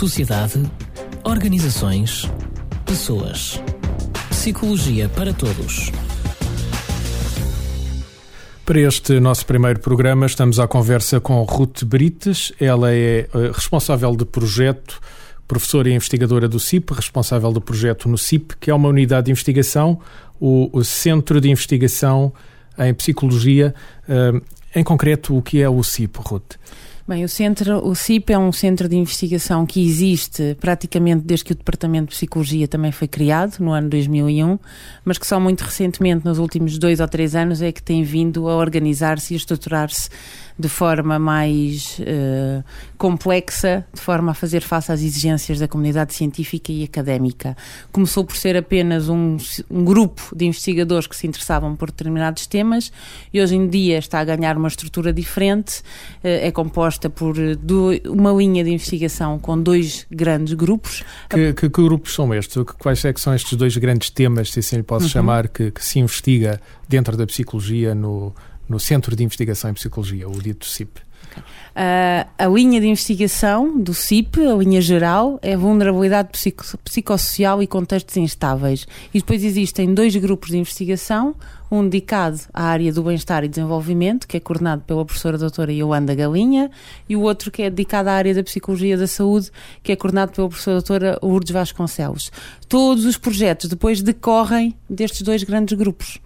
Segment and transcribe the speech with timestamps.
[0.00, 0.62] sociedade,
[1.24, 2.26] organizações,
[2.86, 3.62] pessoas.
[4.30, 5.92] Psicologia para todos.
[8.64, 12.50] Para este nosso primeiro programa, estamos à conversa com Ruth Brites.
[12.58, 14.98] Ela é eh, responsável de projeto,
[15.46, 19.32] professora e investigadora do CIP, responsável do projeto no CIP, que é uma unidade de
[19.32, 20.00] investigação,
[20.40, 22.32] o Centro de Investigação
[22.78, 23.74] em Psicologia.
[24.08, 24.40] Eh,
[24.76, 26.54] em concreto, o que é o CIP, Ruth?
[27.10, 31.50] Bem, o centro, o CIP é um centro de investigação que existe praticamente desde que
[31.50, 34.56] o Departamento de Psicologia também foi criado, no ano 2001,
[35.04, 38.48] mas que só muito recentemente, nos últimos dois ou três anos, é que tem vindo
[38.48, 40.08] a organizar-se e estruturar-se
[40.60, 42.62] de forma mais uh,
[42.98, 47.56] complexa, de forma a fazer face às exigências da comunidade científica e académica.
[47.90, 49.38] Começou por ser apenas um,
[49.70, 52.92] um, grupo de investigadores que se interessavam por determinados temas
[53.32, 55.80] e hoje em dia está a ganhar uma estrutura diferente.
[56.22, 61.02] Uh, é composta por do, uma linha de investigação com dois grandes grupos.
[61.28, 62.62] Que, que, que grupos são estes?
[62.78, 65.10] Quais é são estes dois grandes temas, se assim lhe posso uhum.
[65.10, 68.34] chamar, que, que se investiga dentro da psicologia no,
[68.70, 71.00] no Centro de Investigação em Psicologia, o dito CIP.
[71.70, 77.66] Uh, a linha de investigação do CIP, a linha geral, é vulnerabilidade psico psicossocial e
[77.66, 78.86] contextos instáveis.
[79.14, 81.34] E depois existem dois grupos de investigação,
[81.70, 86.14] um dedicado à área do bem-estar e desenvolvimento, que é coordenado pela professora doutora Yolanda
[86.14, 86.70] Galinha,
[87.08, 89.50] e o outro que é dedicado à área da psicologia da saúde,
[89.82, 92.32] que é coordenado pela professora doutora Lourdes Vasconcelos.
[92.68, 96.20] Todos os projetos depois decorrem destes dois grandes grupos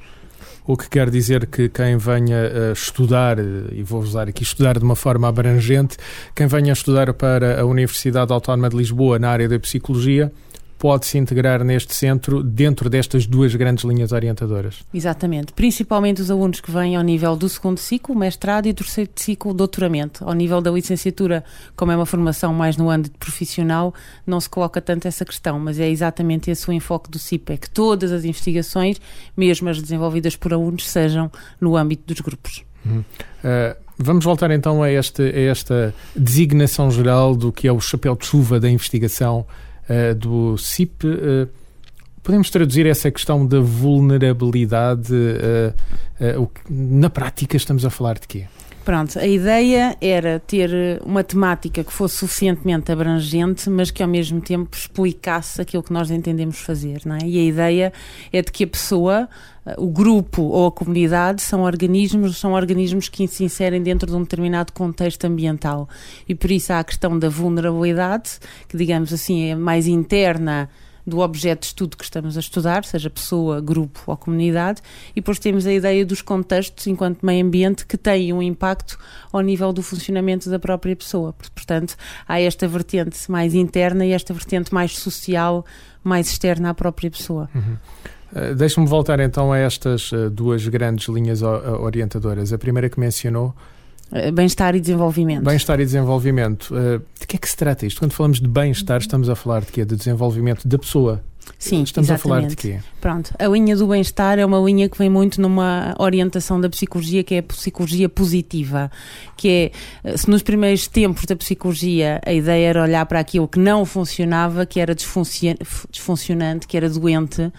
[0.67, 4.85] o que quer dizer que quem venha a estudar, e vou usar aqui estudar de
[4.85, 5.97] uma forma abrangente,
[6.35, 10.33] quem venha estudar para a Universidade Autónoma de Lisboa na área da psicologia,
[10.85, 14.85] pode se integrar neste centro dentro destas duas grandes linhas orientadoras.
[14.93, 19.55] Exatamente, principalmente os alunos que vêm ao nível do segundo ciclo, mestrado, e terceiro ciclo,
[19.55, 20.23] doutoramento.
[20.29, 21.43] Ao nível da licenciatura,
[21.75, 23.95] como é uma formação mais no âmbito profissional,
[24.27, 27.57] não se coloca tanto essa questão, mas é exatamente esse o enfoque do CIP, é
[27.57, 29.01] que todas as investigações,
[29.35, 32.63] mesmo as desenvolvidas por alunos, sejam no âmbito dos grupos.
[32.85, 32.99] Uhum.
[32.99, 38.15] Uh, vamos voltar então a, este, a esta designação geral do que é o chapéu
[38.15, 39.47] de chuva da investigação
[39.89, 41.07] uh, do CIP.
[41.07, 41.49] Uh, eh,
[42.23, 45.13] podemos traduzir essa questão da vulnerabilidade?
[45.13, 48.47] Uh, na prática, estamos a falar de quê?
[48.85, 54.43] Pronto, a ideia era ter uma temática que fosse suficientemente abrangente, mas que ao mesmo
[54.43, 57.21] tempo explicasse aquilo que nós entendemos fazer, não é?
[57.25, 57.93] E a ideia
[58.31, 59.27] é de que a pessoa,
[59.79, 64.21] o grupo ou a comunidade são organismos, são organismos que se inserem dentro de um
[64.21, 65.89] determinado contexto ambiental.
[66.29, 68.33] E por isso há a questão da vulnerabilidade,
[68.69, 70.69] que digamos assim é mais interna
[71.07, 75.39] do objeto de estudo que estamos a estudar, seja pessoa, grupo ou comunidade, e depois
[75.39, 78.99] temos a ideia dos contextos enquanto meio ambiente que têm um impacto
[79.33, 81.35] ao nível do funcionamento da própria pessoa.
[81.55, 85.65] Portanto, há esta vertente mais interna e esta vertente mais social,
[86.03, 87.49] mais externa à própria pessoa.
[87.55, 87.77] Uhum.
[88.33, 92.53] Uh, Deixe-me voltar então a estas uh, duas grandes linhas orientadoras.
[92.53, 93.55] A primeira que mencionou
[94.13, 95.45] eh, bem-estar e desenvolvimento.
[95.45, 96.75] Bem-estar e desenvolvimento.
[97.25, 98.01] De que é que se trata isto?
[98.01, 99.83] Quando falamos de bem-estar, estamos a falar de quê?
[99.83, 101.25] De desenvolvimento da pessoa.
[101.59, 102.15] Sim, Estamos exatamente.
[102.15, 102.81] a falar de quê?
[103.01, 107.23] Pronto, a linha do bem-estar é uma linha que vem muito numa orientação da psicologia
[107.23, 108.91] que é a psicologia positiva,
[109.37, 109.73] que é,
[110.05, 113.85] eh, se nos primeiros tempos da psicologia a ideia era olhar para aquilo que não
[113.85, 117.51] funcionava, que era disfuncionante, que era doente,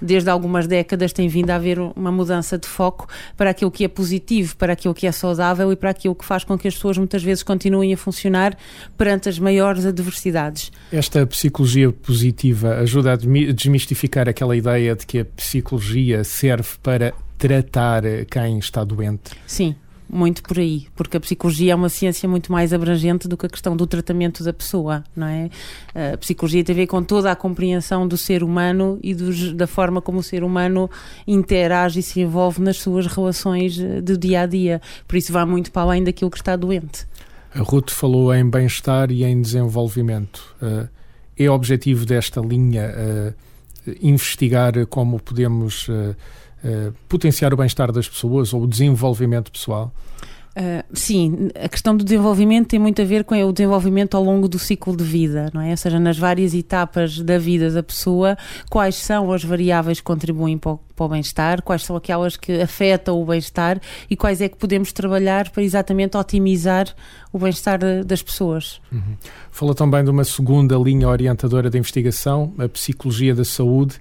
[0.00, 3.88] desde algumas décadas tem vindo a haver uma mudança de foco para aquilo que é
[3.88, 6.98] positivo, para aquilo que é saudável e para aquilo que faz com que as pessoas
[6.98, 8.56] muitas vezes continuem a funcionar
[8.96, 10.70] perante as maiores adversidades.
[10.92, 18.02] Esta psicologia positiva ajuda a desmistificar aquela ideia de que a psicologia serve para tratar
[18.30, 19.32] quem está doente?
[19.46, 19.74] Sim,
[20.12, 23.48] muito por aí, porque a psicologia é uma ciência muito mais abrangente do que a
[23.48, 25.48] questão do tratamento da pessoa, não é?
[26.12, 29.66] A psicologia tem a ver com toda a compreensão do ser humano e dos, da
[29.66, 30.90] forma como o ser humano
[31.26, 34.82] interage e se envolve nas suas relações eh, do dia a dia.
[35.08, 37.06] Por isso vai muito para além daquilo que está doente.
[37.54, 40.54] A Ruth falou em bem-estar e em desenvolvimento.
[40.60, 40.88] Uh,
[41.36, 42.90] é objetivo desta linha
[43.86, 46.14] uh, investigar como podemos uh,
[47.08, 49.92] potenciar o bem-estar das pessoas ou o desenvolvimento pessoal?
[50.54, 54.46] Uh, sim, a questão do desenvolvimento tem muito a ver com o desenvolvimento ao longo
[54.46, 55.70] do ciclo de vida, não é?
[55.70, 58.36] Ou seja, nas várias etapas da vida da pessoa,
[58.68, 62.60] quais são as variáveis que contribuem para o, para o bem-estar, quais são aquelas que
[62.60, 66.94] afetam o bem-estar e quais é que podemos trabalhar para exatamente otimizar
[67.32, 68.78] o bem-estar das pessoas.
[68.92, 69.16] Uhum.
[69.50, 73.98] Fala também de uma segunda linha orientadora de investigação, a psicologia da saúde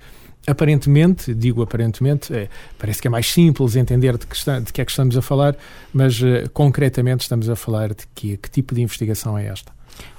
[0.47, 4.81] aparentemente, digo aparentemente, é, parece que é mais simples entender de que, está, de que
[4.81, 5.55] é que estamos a falar,
[5.93, 9.71] mas uh, concretamente estamos a falar de que, que tipo de investigação é esta?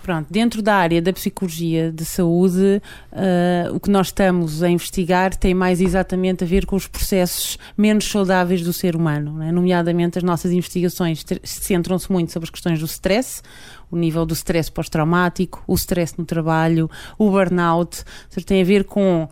[0.02, 2.82] Pronto, dentro da área da psicologia de saúde,
[3.12, 7.58] uh, o que nós estamos a investigar tem mais exatamente a ver com os processos
[7.76, 9.52] menos saudáveis do ser humano, né?
[9.52, 13.42] nomeadamente as nossas investigações centram-se muito sobre as questões do stress,
[13.90, 18.84] o nível do stress pós-traumático, o stress no trabalho, o burnout, seja, tem a ver
[18.84, 19.28] com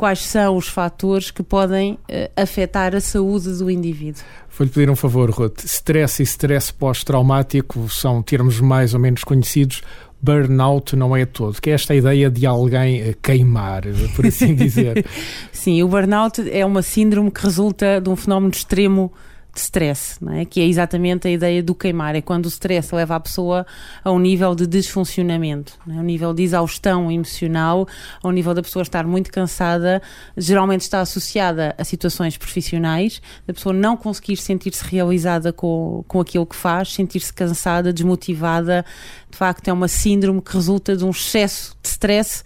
[0.00, 1.98] quais são os fatores que podem uh,
[2.34, 4.22] afetar a saúde do indivíduo.
[4.56, 5.62] Vou-lhe pedir um favor, Ruth.
[5.64, 9.82] Stress e stress pós-traumático são termos mais ou menos conhecidos
[10.22, 13.82] burnout não é todo, que é esta ideia de alguém queimar,
[14.14, 15.04] por assim dizer.
[15.52, 19.12] Sim, o burnout é uma síndrome que resulta de um fenómeno extremo
[19.52, 20.44] de stress, não é?
[20.44, 23.66] que é exatamente a ideia do queimar, é quando o stress leva a pessoa
[24.04, 25.92] a um nível de desfuncionamento, é?
[25.92, 27.86] um nível de exaustão emocional,
[28.22, 30.00] a um nível da pessoa estar muito cansada,
[30.36, 36.46] geralmente está associada a situações profissionais, da pessoa não conseguir sentir-se realizada com, com aquilo
[36.46, 38.84] que faz, sentir-se cansada, desmotivada,
[39.30, 42.44] de facto é uma síndrome que resulta de um excesso de stress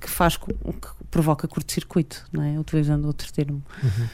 [0.00, 0.46] que faz que
[1.10, 2.58] provoca curto-circuito, não é?
[2.58, 3.62] utilizando outro termo.
[3.82, 4.08] Uhum.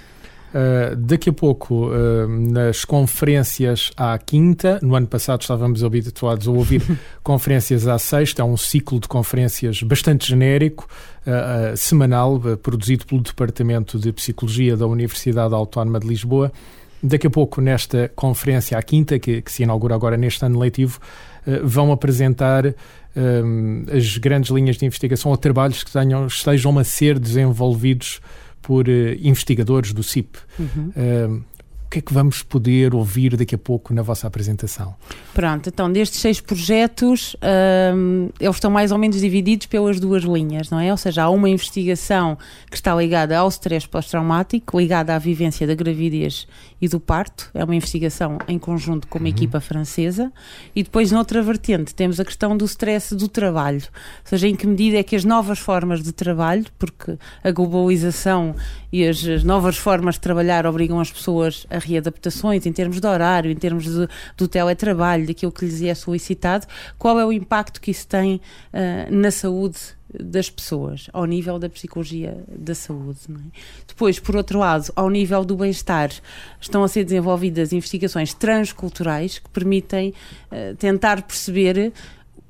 [0.52, 6.50] Uh, daqui a pouco, uh, nas conferências à quinta, no ano passado estávamos habituados a
[6.50, 6.82] ouvir
[7.22, 10.88] conferências à sexta, é um ciclo de conferências bastante genérico,
[11.24, 16.50] uh, semanal, produzido pelo Departamento de Psicologia da Universidade Autónoma de Lisboa.
[17.00, 20.98] Daqui a pouco, nesta conferência à quinta, que, que se inaugura agora neste ano letivo,
[21.64, 22.74] vão apresentar
[23.96, 28.20] as grandes linhas de investigação ou trabalhos que tenham, estejam a ser desenvolvidos
[28.62, 30.38] por uh, investigadores do CIP.
[30.58, 30.92] Uhum.
[31.90, 34.94] O que é que vamos poder ouvir daqui a pouco na vossa apresentação?
[35.34, 37.34] Pronto, então destes seis projetos,
[37.96, 40.92] um, eles estão mais ou menos divididos pelas duas linhas, não é?
[40.92, 42.38] Ou seja, há uma investigação
[42.70, 46.46] que está ligada ao stress pós-traumático, ligada à vivência da gravidez
[46.80, 49.34] e do parto, é uma investigação em conjunto com uma uhum.
[49.34, 50.32] equipa francesa,
[50.76, 54.64] e depois, noutra vertente, temos a questão do stress do trabalho, ou seja, em que
[54.64, 58.54] medida é que as novas formas de trabalho, porque a globalização
[58.92, 63.50] e as novas formas de trabalhar obrigam as pessoas a readaptações em termos de horário,
[63.50, 66.66] em termos de, do teletrabalho, daquilo que lhes é solicitado,
[66.98, 69.78] qual é o impacto que isso tem uh, na saúde
[70.12, 73.20] das pessoas, ao nível da psicologia da saúde.
[73.28, 73.58] É?
[73.86, 76.10] Depois, por outro lado, ao nível do bem-estar,
[76.60, 80.12] estão a ser desenvolvidas investigações transculturais que permitem
[80.50, 81.92] uh, tentar perceber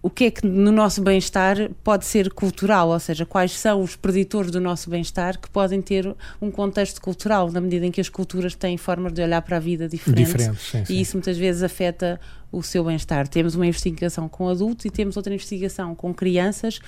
[0.03, 3.97] o que é que no nosso bem-estar pode ser cultural, ou seja, quais são os
[3.97, 8.09] preditores do nosso bem-estar que podem ter um contexto cultural, na medida em que as
[8.09, 10.33] culturas têm formas de olhar para a vida diferentes.
[10.33, 10.95] diferentes sim, sim.
[10.95, 12.19] E isso muitas vezes afeta
[12.51, 13.29] o seu bem-estar.
[13.29, 16.81] Temos uma investigação com adultos e temos outra investigação com crianças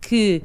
[0.00, 0.42] que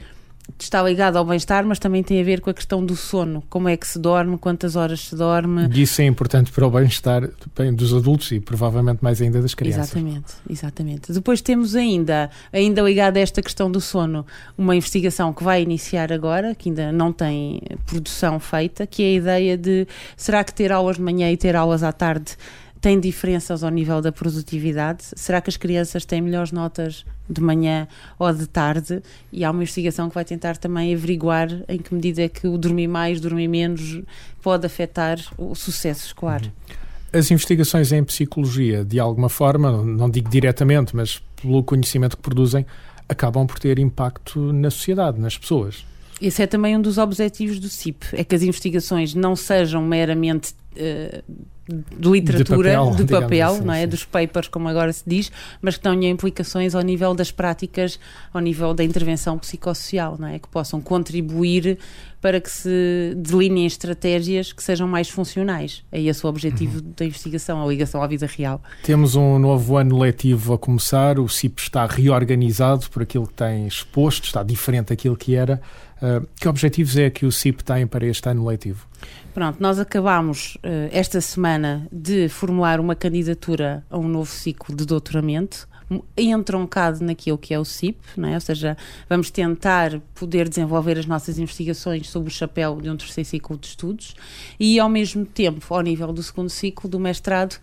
[0.63, 3.43] está ligado ao bem-estar, mas também tem a ver com a questão do sono.
[3.49, 5.69] Como é que se dorme, quantas horas se dorme.
[5.73, 7.29] E isso é importante para o bem-estar
[7.73, 9.91] dos adultos e provavelmente mais ainda das crianças.
[9.91, 11.11] Exatamente, exatamente.
[11.11, 14.25] Depois temos ainda, ainda ligado a esta questão do sono,
[14.57, 19.13] uma investigação que vai iniciar agora, que ainda não tem produção feita, que é a
[19.13, 22.35] ideia de será que ter aulas de manhã e ter aulas à tarde
[22.79, 25.03] tem diferenças ao nível da produtividade?
[25.15, 27.87] Será que as crianças têm melhores notas de manhã
[28.17, 29.01] ou de tarde?
[29.31, 32.57] E há uma investigação que vai tentar também averiguar em que medida é que o
[32.57, 34.01] dormir mais, dormir menos
[34.41, 36.41] pode afetar o sucesso escolar.
[36.41, 37.19] Uhum.
[37.19, 42.65] As investigações em psicologia, de alguma forma, não digo diretamente, mas pelo conhecimento que produzem,
[43.07, 45.85] acabam por ter impacto na sociedade, nas pessoas.
[46.21, 50.53] Esse é também um dos objetivos do CIP, é que as investigações não sejam meramente
[50.73, 51.23] uh,
[51.67, 53.81] de literatura, de papel, de papel assim, não é?
[53.81, 53.87] Sim.
[53.87, 55.31] dos papers, como agora se diz,
[55.61, 57.99] mas que tenham implicações ao nível das práticas,
[58.33, 60.39] ao nível da intervenção psicossocial, não é?
[60.39, 61.77] que possam contribuir
[62.21, 65.83] para que se delineem estratégias que sejam mais funcionais.
[65.91, 66.93] É esse o objetivo uhum.
[66.97, 68.61] da investigação, a ligação à vida real.
[68.83, 73.67] Temos um novo ano letivo a começar, o CIP está reorganizado por aquilo que tem
[73.67, 75.61] exposto, está diferente daquilo que era.
[76.01, 78.87] Uh, que objetivos é que o CIP tem para este ano letivo?
[79.37, 84.83] Pronto, nós acabamos uh, esta semana de formular uma candidatura a um novo ciclo de
[84.83, 85.69] doutoramento
[86.17, 88.33] entroncado naquilo que é o CIP, não é?
[88.33, 88.75] ou seja,
[89.07, 93.67] vamos tentar poder desenvolver as nossas investigações sob o chapéu de um terceiro ciclo de
[93.67, 94.15] estudos
[94.59, 97.59] e, ao mesmo tempo, ao nível do segundo ciclo do mestrado,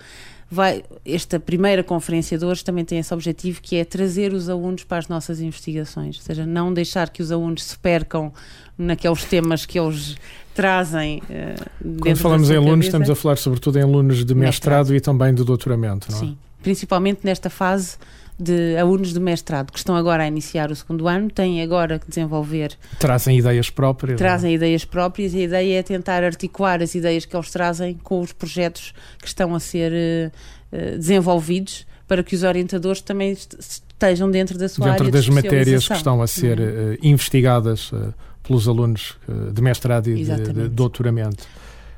[0.55, 4.85] vai, esta primeira conferência de hoje também tem esse objetivo que é trazer os alunos
[4.85, 8.33] para as nossas investigações, ou seja, não deixar que os alunos se percam
[8.79, 10.17] naqueles temas que eles
[10.55, 11.19] trazem.
[11.19, 12.87] Uh, Quando falamos em alunos, cabeça.
[12.87, 14.95] estamos a falar sobretudo em alunos de mestrado, mestrado.
[14.95, 16.21] e também de doutoramento, não é?
[16.21, 17.97] Sim, principalmente nesta fase
[18.39, 22.09] de alunos de mestrado que estão agora a iniciar o segundo ano, têm agora que
[22.09, 22.77] desenvolver.
[22.99, 24.19] Trazem ideias próprias.
[24.19, 24.57] Trazem não?
[24.57, 28.33] ideias próprias e a ideia é tentar articular as ideias que eles trazem com os
[28.33, 34.69] projetos que estão a ser uh, desenvolvidos para que os orientadores também estejam dentro da
[34.69, 36.93] sua dentro área das de matérias que estão a ser Uhum.
[36.93, 39.17] uh, investigadas uh, pelos alunos
[39.53, 41.45] de mestrado e de, de doutoramento.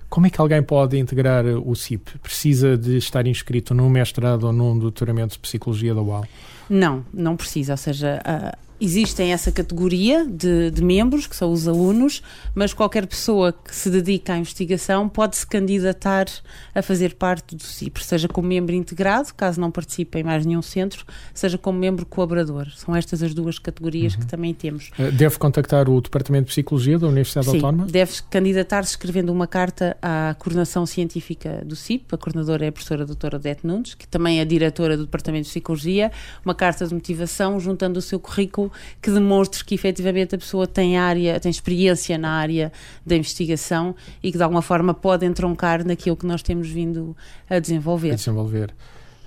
[0.09, 2.19] Como é que alguém pode integrar o CIP?
[2.19, 6.25] Precisa de estar inscrito num mestrado ou num doutoramento de Psicologia da UAL?
[6.71, 7.73] Não, não precisa.
[7.73, 12.23] Ou seja, ah, existem essa categoria de, de membros, que são os alunos,
[12.55, 16.27] mas qualquer pessoa que se dedica à investigação pode se candidatar
[16.75, 20.63] a fazer parte do CIPR, seja como membro integrado, caso não participe em mais nenhum
[20.63, 21.05] centro,
[21.35, 22.67] seja como membro colaborador.
[22.77, 24.21] São estas as duas categorias Uhum.
[24.21, 24.91] que também temos.
[24.99, 27.87] Uh, Deve contactar o Departamento de Psicologia da Universidade Sim, Autónoma?
[27.87, 32.05] deve candidatar-se escrevendo uma carta à coordenação científica do CIP.
[32.15, 35.51] A coordenadora é a professora doutora Odete Nunes, que também é diretora do Departamento de
[35.51, 36.11] Psicologia.
[36.45, 38.66] Uma carta de motivação, juntando o seu currículo,
[39.01, 42.73] que demonstre que efetivamente a pessoa tem área, tem experiência na área
[43.05, 47.17] da investigação e que de alguma forma pode entroncar naquilo que nós temos vindo
[47.49, 48.13] a desenvolver.
[48.13, 48.75] a desenvolver.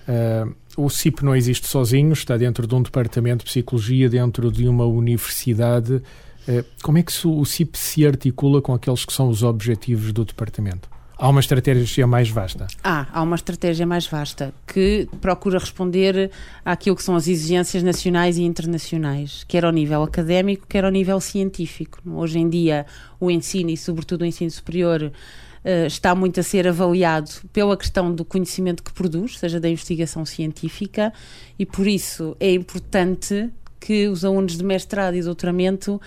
[0.08, 4.68] Uh, o CIP não existe sozinho, está dentro de um departamento de psicologia, dentro de
[4.68, 5.96] uma universidade.
[6.48, 10.26] Uh, como é que o CIP se articula com aqueles que são os objetivos do
[10.26, 10.90] departamento?
[11.22, 12.66] Há uma estratégia mais vasta.
[12.82, 16.32] Ah, há uma estratégia mais vasta que procura responder
[16.64, 21.20] àquilo que são as exigências nacionais e internacionais, quer ao nível académico, quer ao nível
[21.20, 22.00] científico.
[22.10, 22.86] Hoje em dia,
[23.20, 25.12] o ensino e, sobretudo, o ensino superior
[25.66, 30.26] eh, está muito a ser avaliado pela questão do conhecimento que produz, seja da investigação
[30.26, 31.12] científica,
[31.60, 36.00] e por isso é importante que os alunos de mestrado e doutoramento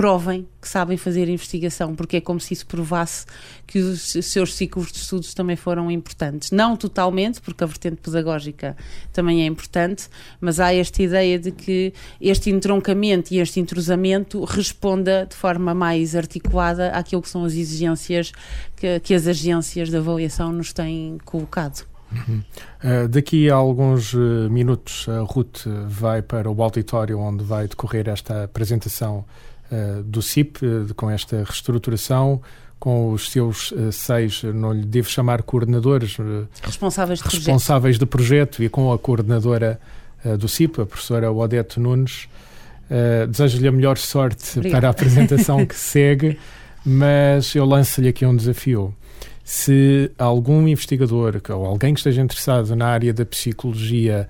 [0.00, 3.26] provem que sabem fazer investigação, porque é como se isso provasse
[3.66, 6.50] que os seus ciclos de estudos também foram importantes.
[6.50, 8.74] Não totalmente, porque a vertente pedagógica
[9.12, 10.08] também é importante,
[10.40, 16.16] mas há esta ideia de que este entroncamento e este entrosamento responda de forma mais
[16.16, 18.32] articulada àquilo que são as exigências
[18.76, 21.84] que, que as agências de avaliação nos têm colocado.
[22.10, 28.08] Uh, daqui a alguns uh, minutos, a Ruth vai para o auditório onde vai decorrer
[28.08, 29.26] esta apresentação
[29.70, 32.40] uh, do CIP, uh, com esta reestruturação,
[32.78, 36.16] com os seus uh, seis, não lhe devo chamar coordenadores,
[36.62, 37.40] Responsáveis de projeto.
[37.40, 39.80] responsáveis de projeto e com a coordenadora
[40.38, 42.28] do CIP, a professora Odete Nunes.
[43.30, 44.80] Desejo-lhe a melhor sorte Obrigada.
[44.80, 46.38] para a apresentação que segue,
[46.84, 48.94] mas eu lanço-lhe aqui um desafio.
[49.42, 54.28] Se algum investigador ou alguém que esteja interessado na área da psicologia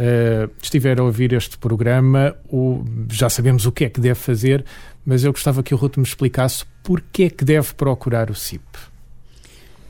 [0.00, 4.64] uh, estiver a ouvir este programa, o, já sabemos o que é que deve fazer,
[5.04, 8.64] mas eu gostava que o Ruth me explicasse porque é que deve procurar o CIP.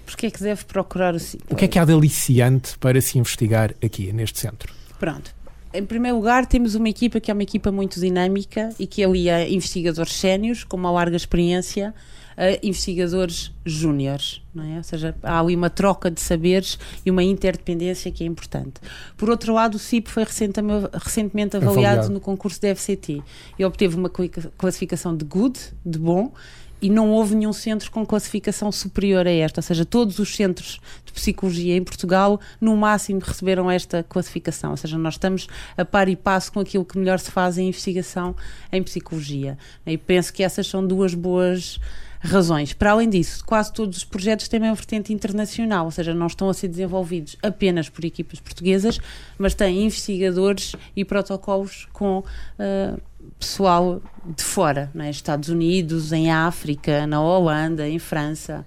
[0.05, 1.45] Porque é que deve procurar o CIP?
[1.49, 4.75] O que é que há de aliciante para se investigar aqui, neste centro?
[4.99, 5.33] Pronto.
[5.72, 9.48] Em primeiro lugar, temos uma equipa que é uma equipa muito dinâmica e que alia
[9.48, 11.94] investigadores sénios com uma larga experiência
[12.36, 14.78] a investigadores júniores, não é?
[14.78, 18.74] Ou seja, há ali uma troca de saberes e uma interdependência que é importante.
[19.16, 22.12] Por outro lado, o CIP foi recentame- recentemente avaliado, Avaliado.
[22.12, 23.22] no concurso da FCT
[23.58, 24.08] e obteve uma
[24.56, 26.32] classificação de good, de bom,
[26.80, 30.80] e não houve nenhum centro com classificação superior a esta, ou seja, todos os centros
[31.04, 35.46] de psicologia em Portugal, no máximo, receberam esta classificação, ou seja, nós estamos
[35.76, 38.34] a par e passo com aquilo que melhor se faz em investigação
[38.72, 39.58] em psicologia.
[39.87, 41.78] E penso que essas são duas boas
[42.20, 42.75] razões.
[42.75, 46.50] Para além disso, quase todos os projetos têm uma vertente internacional, ou seja, não estão
[46.50, 49.00] a ser desenvolvidos apenas por equipas portuguesas,
[49.38, 52.22] mas têm investigadores e protocolos com
[52.58, 52.99] ah,
[53.40, 54.02] pessoal
[54.37, 55.11] de fora, não é?
[55.11, 58.64] Estados Unidos, em África, na Holanda, em França.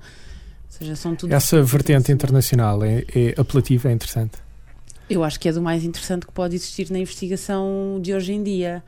[0.65, 4.39] Ou seja, são tudo Essa vertente internacional é, é apelativa, é interessante.
[5.09, 8.41] Eu acho que é do mais interessante que pode existir na investigação de hoje em
[8.43, 8.83] dia.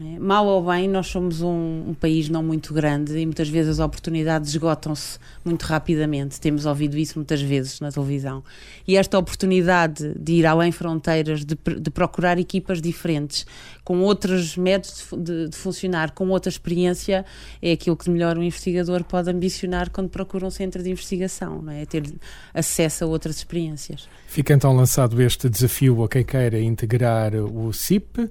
[0.00, 0.18] É?
[0.18, 3.78] Mal ou bem, nós somos um, um país não muito grande e muitas vezes as
[3.78, 6.40] oportunidades esgotam-se muito rapidamente.
[6.40, 8.42] Temos ouvido isso muitas vezes na televisão.
[8.88, 13.46] E esta oportunidade de ir além fronteiras, de, de procurar equipas diferentes,
[13.84, 17.24] com outros métodos de de, funcionar, com outra experiência,
[17.60, 21.72] é aquilo que melhor um investigador pode ambicionar quando procura um centro de investigação, não
[21.72, 21.84] é?
[21.86, 22.04] Ter
[22.52, 24.08] acesso a outras experiências.
[24.26, 28.30] Fica então lançado este desafio a quem queira integrar o CIP.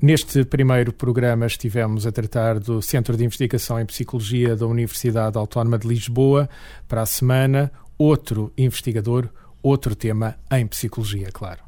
[0.00, 5.78] Neste primeiro programa estivemos a tratar do Centro de Investigação em Psicologia da Universidade Autónoma
[5.78, 6.48] de Lisboa.
[6.86, 9.28] Para a semana, outro investigador,
[9.62, 11.60] outro tema em psicologia, claro.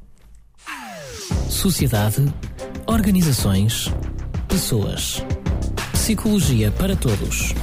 [1.48, 2.22] Sociedade,
[2.86, 3.92] organizações,
[4.48, 5.24] pessoas.
[5.92, 7.54] Psicologia para todos.